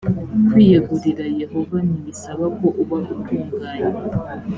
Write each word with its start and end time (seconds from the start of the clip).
kwiyegurira 0.47 1.25
yehova 1.41 1.77
ntibisaba 1.87 2.45
ko 2.57 2.67
uba 2.81 2.97
utunganye 3.21 3.85